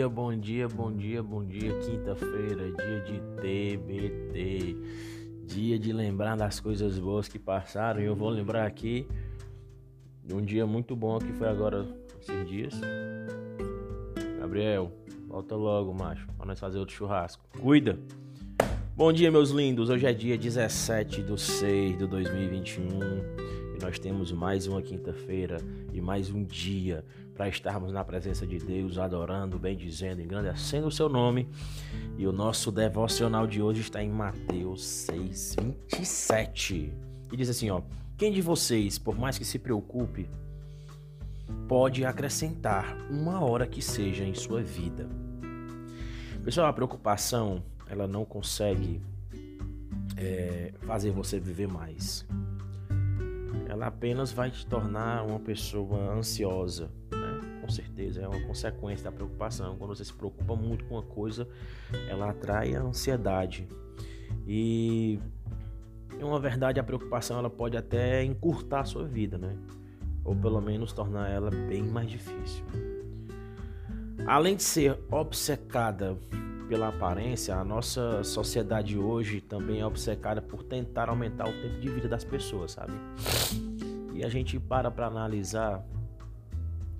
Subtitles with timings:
[0.00, 1.78] dia, bom dia, bom dia, bom dia.
[1.80, 3.20] Quinta-feira, dia de
[3.76, 4.76] TBT.
[5.44, 8.00] Dia de lembrar das coisas boas que passaram.
[8.00, 9.06] E eu vou lembrar aqui
[10.24, 11.86] de um dia muito bom que foi agora,
[12.18, 12.80] esses dias.
[14.38, 14.90] Gabriel,
[15.28, 17.44] volta logo, macho, pra nós fazer outro churrasco.
[17.60, 17.98] Cuida!
[18.96, 19.90] Bom dia, meus lindos.
[19.90, 25.56] Hoje é dia 17 de 6 de 2021 nós temos mais uma quinta-feira
[25.92, 31.08] e mais um dia para estarmos na presença de Deus, adorando, bendizendo, engrandecendo o seu
[31.08, 31.48] nome.
[32.18, 35.56] E o nosso devocional de hoje está em Mateus 6,
[35.88, 36.92] 27.
[37.32, 37.80] E diz assim: ó,
[38.18, 40.28] quem de vocês, por mais que se preocupe,
[41.66, 45.08] pode acrescentar uma hora que seja em sua vida?
[46.44, 49.00] Pessoal, a preocupação ela não consegue
[50.16, 52.26] é, fazer você viver mais
[53.68, 57.60] ela apenas vai te tornar uma pessoa ansiosa, né?
[57.60, 59.76] Com certeza, é uma consequência da preocupação.
[59.76, 61.46] Quando você se preocupa muito com uma coisa,
[62.08, 63.68] ela atrai a ansiedade.
[64.46, 65.18] E
[66.18, 69.56] é uma verdade, a preocupação ela pode até encurtar a sua vida, né?
[70.24, 72.64] Ou pelo menos tornar ela bem mais difícil.
[74.26, 76.16] Além de ser obcecada
[76.70, 81.88] pela aparência, a nossa sociedade hoje também é obcecada por tentar aumentar o tempo de
[81.88, 82.92] vida das pessoas, sabe?
[84.14, 85.84] E a gente para para analisar.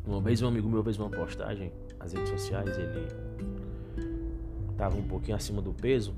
[0.04, 3.06] Uma vez um amigo meu fez uma postagem nas redes sociais, ele
[4.76, 6.16] tava um pouquinho acima do peso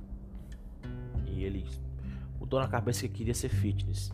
[1.26, 1.66] e ele
[2.38, 4.10] botou na cabeça que queria ser fitness.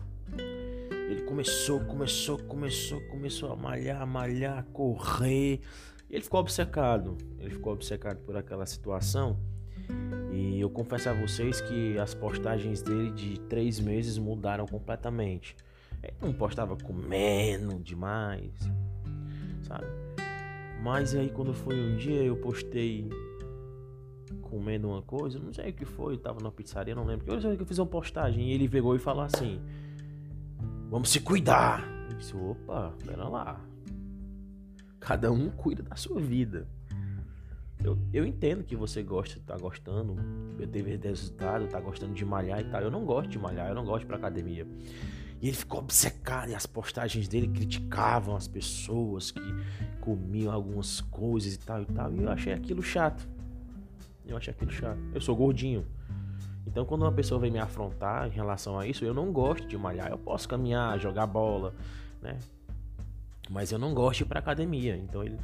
[1.09, 5.61] Ele começou, começou, começou, começou a malhar, malhar, correr
[6.09, 9.37] ele ficou obcecado, ele ficou obcecado por aquela situação.
[10.31, 15.55] E eu confesso a vocês que as postagens dele de três meses mudaram completamente.
[16.03, 18.53] Ele não postava comendo demais,
[19.63, 19.85] sabe?
[20.81, 23.09] Mas aí quando foi um dia eu postei
[24.41, 27.31] comendo uma coisa, não sei o que foi, tava na pizzaria, não lembro.
[27.31, 29.59] Eu sei que eu fiz uma postagem e ele pegou e falou assim:
[30.89, 31.87] Vamos se cuidar.
[32.09, 33.61] Eu disse, opa, pera lá.
[34.99, 36.67] Cada um cuida da sua vida.
[37.83, 40.15] Eu, eu entendo que você gosta, tá gostando,
[40.69, 42.81] teve resultado, tá gostando de malhar e tal.
[42.81, 44.67] Eu não gosto de malhar, eu não gosto ir pra academia.
[45.41, 49.41] E ele ficou obcecado e as postagens dele criticavam as pessoas que
[50.01, 52.13] comiam algumas coisas e tal e tal.
[52.13, 53.25] E eu achei aquilo chato.
[54.27, 54.99] Eu achei aquilo chato.
[55.13, 55.85] Eu sou gordinho.
[56.67, 59.77] Então quando uma pessoa vem me afrontar em relação a isso, eu não gosto de
[59.77, 60.09] malhar.
[60.11, 61.73] Eu posso caminhar, jogar bola,
[62.21, 62.37] né?
[63.49, 64.95] Mas eu não gosto de ir academia.
[64.95, 65.39] Então ele,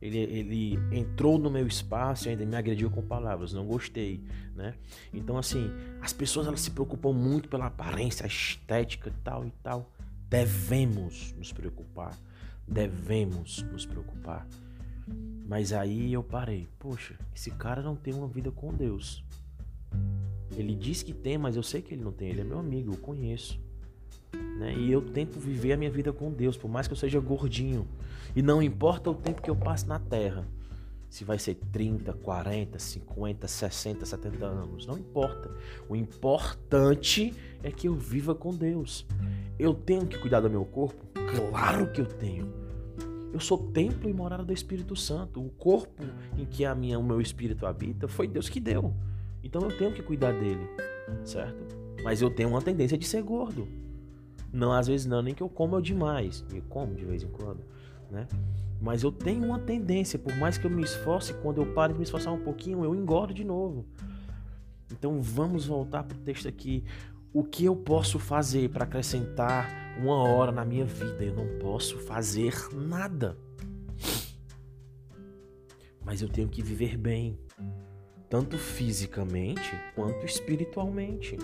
[0.00, 3.52] ele, ele entrou no meu espaço e ainda me agrediu com palavras.
[3.52, 4.24] Não gostei,
[4.56, 4.74] né?
[5.12, 9.90] Então, assim, as pessoas elas se preocupam muito pela aparência, estética e tal e tal.
[10.28, 12.16] Devemos nos preocupar.
[12.66, 14.46] Devemos nos preocupar.
[15.46, 16.68] Mas aí eu parei.
[16.78, 19.22] Poxa, esse cara não tem uma vida com Deus.
[20.56, 22.28] Ele diz que tem, mas eu sei que ele não tem.
[22.28, 23.60] Ele é meu amigo, eu conheço.
[24.60, 24.74] Né?
[24.74, 27.88] E eu tento viver a minha vida com Deus, por mais que eu seja gordinho.
[28.36, 30.46] E não importa o tempo que eu passe na terra.
[31.08, 34.86] Se vai ser 30, 40, 50, 60, 70 anos.
[34.86, 35.50] Não importa.
[35.88, 39.06] O importante é que eu viva com Deus.
[39.58, 41.06] Eu tenho que cuidar do meu corpo?
[41.14, 42.52] Claro que eu tenho.
[43.32, 45.40] Eu sou templo e morada do Espírito Santo.
[45.40, 46.04] O corpo
[46.36, 48.94] em que a minha, o meu espírito habita foi Deus que deu.
[49.42, 50.68] Então eu tenho que cuidar dele,
[51.24, 51.76] certo?
[52.04, 53.79] Mas eu tenho uma tendência de ser gordo.
[54.52, 56.44] Não, às vezes não, nem que eu como demais.
[56.52, 57.60] Eu como de vez em quando,
[58.10, 58.26] né?
[58.80, 61.98] Mas eu tenho uma tendência, por mais que eu me esforce, quando eu paro de
[61.98, 63.84] me esforçar um pouquinho, eu engordo de novo.
[64.90, 66.84] Então vamos voltar para o texto aqui.
[67.32, 69.68] O que eu posso fazer para acrescentar
[69.98, 71.22] uma hora na minha vida?
[71.22, 73.36] Eu não posso fazer nada.
[76.04, 77.38] Mas eu tenho que viver bem,
[78.28, 81.36] tanto fisicamente quanto espiritualmente.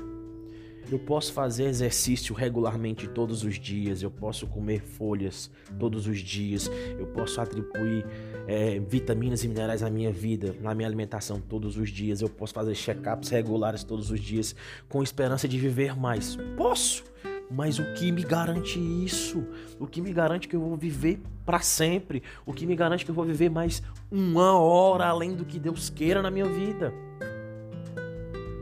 [0.91, 6.71] Eu posso fazer exercício regularmente todos os dias, eu posso comer folhas todos os dias,
[6.97, 8.07] eu posso atribuir
[8.47, 12.55] é, vitaminas e minerais à minha vida, na minha alimentação todos os dias, eu posso
[12.55, 14.55] fazer check-ups regulares todos os dias,
[14.89, 16.39] com esperança de viver mais.
[16.57, 17.05] Posso!
[17.51, 19.45] Mas o que me garante isso?
[19.79, 22.23] O que me garante que eu vou viver para sempre?
[22.45, 25.89] O que me garante que eu vou viver mais uma hora além do que Deus
[25.89, 26.93] queira na minha vida?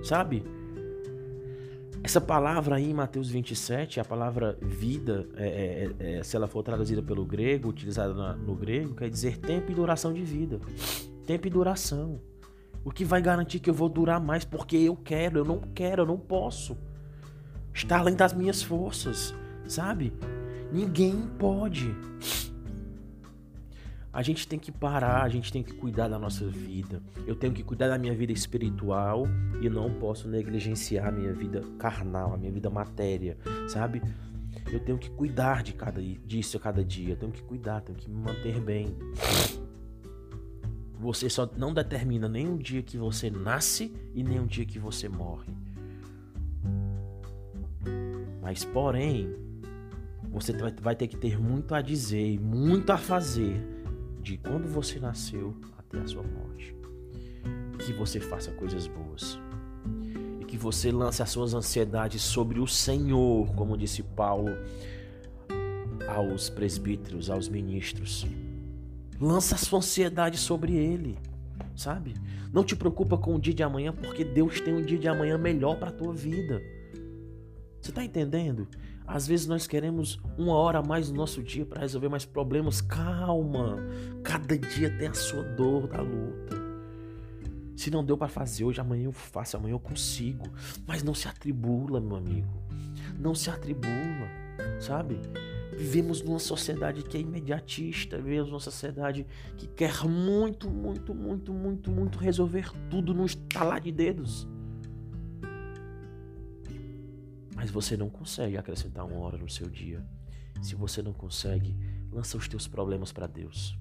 [0.03, 0.45] Sabe?
[2.05, 6.63] Essa palavra aí em Mateus 27, a palavra vida, é, é, é, se ela for
[6.63, 10.61] traduzida pelo grego, utilizada na, no grego, quer dizer tempo e duração de vida.
[11.27, 12.21] Tempo e duração.
[12.85, 16.03] O que vai garantir que eu vou durar mais porque eu quero, eu não quero,
[16.03, 16.77] eu não posso.
[17.73, 19.35] Está além das minhas forças,
[19.67, 20.13] sabe?
[20.71, 21.97] Ninguém pode.
[24.15, 27.03] A gente tem que parar, a gente tem que cuidar da nossa vida.
[27.27, 29.27] Eu tenho que cuidar da minha vida espiritual
[29.61, 34.01] e não posso negligenciar a minha vida carnal, a minha vida matéria, sabe?
[34.73, 37.99] Eu tenho que cuidar de cada disso a cada dia, eu tenho que cuidar, tenho
[37.99, 38.97] que me manter bem.
[41.01, 44.79] Você só não determina nem o dia que você nasce e nem o dia que
[44.79, 45.53] você morre.
[48.41, 49.35] Mas porém,
[50.31, 53.74] você vai ter que ter muito a dizer e muito a fazer
[54.25, 56.75] de quando você nasceu até a sua morte.
[57.79, 59.39] Que você faça coisas boas.
[60.41, 64.51] E que você lance as suas ansiedades sobre o Senhor, como disse Paulo
[66.09, 68.27] aos presbíteros, aos ministros.
[69.21, 71.19] Lança a sua ansiedade sobre ele,
[71.77, 72.15] sabe?
[72.51, 75.37] Não te preocupa com o dia de amanhã, porque Deus tem um dia de amanhã
[75.37, 76.63] melhor para a tua vida.
[77.81, 78.67] Você está entendendo?
[79.07, 82.81] Às vezes nós queremos uma hora a mais no nosso dia para resolver mais problemas.
[82.81, 83.77] Calma.
[84.23, 86.65] Cada dia tem a sua dor da luta.
[87.77, 90.47] Se não deu para fazer hoje, amanhã eu faço, amanhã eu consigo.
[90.87, 92.49] Mas não se atribula, meu amigo.
[93.19, 94.29] Não se atribula,
[94.81, 95.21] sabe?
[95.77, 99.27] Vivemos numa sociedade que é imediatista, vivemos numa sociedade
[99.57, 104.49] que quer muito, muito, muito, muito, muito resolver tudo no estalar de dedos.
[107.65, 110.05] Mas você não consegue acrescentar uma hora no seu dia.
[110.61, 111.75] Se você não consegue,
[112.13, 113.75] lança os teus problemas para Deus.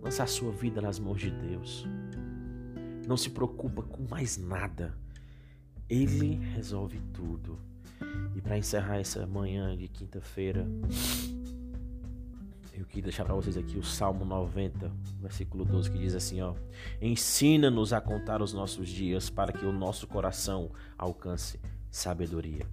[0.00, 1.84] Lança a sua vida nas mãos de Deus.
[3.06, 4.96] Não se preocupa com mais nada.
[5.90, 7.58] Ele resolve tudo.
[8.34, 10.66] E para encerrar essa manhã de quinta-feira,
[12.72, 14.90] eu queria deixar para vocês aqui o Salmo 90,
[15.20, 16.54] versículo 12, que diz assim, ó:
[16.98, 21.60] Ensina-nos a contar os nossos dias para que o nosso coração alcance
[21.94, 22.66] sabedoria.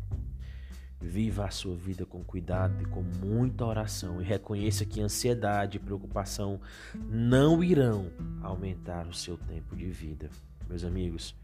[1.00, 5.80] Viva a sua vida com cuidado e com muita oração e reconheça que ansiedade e
[5.80, 6.60] preocupação
[7.08, 10.30] não irão aumentar o seu tempo de vida.
[10.68, 11.36] Meus amigos,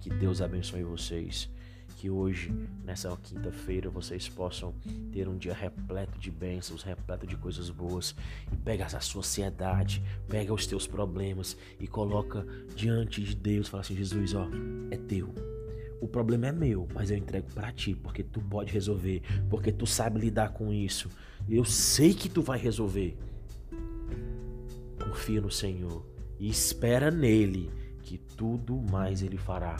[0.00, 1.50] que Deus abençoe vocês.
[1.96, 2.52] Que hoje,
[2.84, 4.72] nessa quinta-feira, vocês possam
[5.10, 8.14] ter um dia repleto de bênçãos, repleto de coisas boas.
[8.52, 13.66] E pega a sua ansiedade, pega os teus problemas e coloca diante de Deus.
[13.66, 14.46] Fala assim: Jesus, ó,
[14.92, 15.57] é teu
[16.00, 19.86] o problema é meu, mas eu entrego para ti, porque tu pode resolver, porque tu
[19.86, 21.08] sabe lidar com isso.
[21.48, 23.16] Eu sei que tu vai resolver.
[25.02, 26.04] Confia no Senhor
[26.38, 27.70] e espera nele,
[28.02, 29.76] que tudo mais ele fará.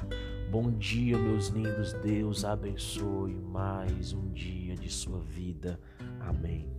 [0.50, 1.92] Bom dia, meus lindos.
[1.94, 5.78] Deus abençoe mais um dia de sua vida.
[6.20, 6.77] Amém.